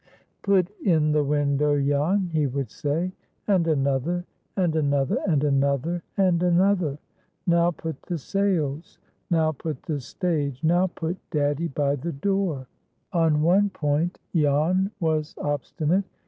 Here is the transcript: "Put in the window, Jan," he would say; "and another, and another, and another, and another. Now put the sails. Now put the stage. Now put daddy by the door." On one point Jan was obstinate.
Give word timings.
"Put 0.41 0.71
in 0.83 1.11
the 1.11 1.23
window, 1.23 1.79
Jan," 1.79 2.31
he 2.33 2.47
would 2.47 2.71
say; 2.71 3.11
"and 3.47 3.67
another, 3.67 4.25
and 4.57 4.75
another, 4.75 5.17
and 5.27 5.43
another, 5.43 6.01
and 6.17 6.41
another. 6.41 6.97
Now 7.45 7.69
put 7.69 8.01
the 8.01 8.17
sails. 8.17 8.97
Now 9.29 9.51
put 9.51 9.83
the 9.83 9.99
stage. 9.99 10.63
Now 10.63 10.87
put 10.87 11.17
daddy 11.29 11.67
by 11.67 11.97
the 11.97 12.13
door." 12.13 12.65
On 13.13 13.43
one 13.43 13.69
point 13.69 14.17
Jan 14.35 14.89
was 14.99 15.35
obstinate. 15.37 16.05